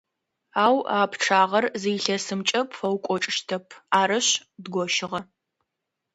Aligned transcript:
Ау 0.63 0.77
а 0.97 0.99
пчъагъэр 1.11 1.65
зы 1.81 1.89
илъэсымкӏэ 1.97 2.61
пфэукӏочӏыщтэп, 2.69 3.65
арышъ, 3.99 4.31
дгощыгъэ. 4.63 5.19